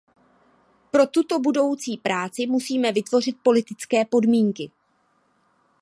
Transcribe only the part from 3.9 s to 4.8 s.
podmínky.